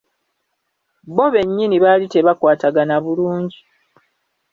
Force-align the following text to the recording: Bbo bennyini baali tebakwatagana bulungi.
Bbo 1.11 1.25
bennyini 1.33 1.75
baali 1.83 2.05
tebakwatagana 2.13 2.95
bulungi. 3.03 3.59